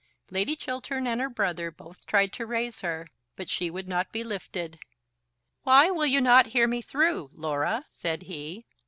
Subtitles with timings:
[0.31, 4.23] Lady Chiltern and her brother both tried to raise her, but she would not be
[4.23, 4.79] lifted.
[5.61, 8.65] "Why will you not hear me through, Laura?" said he.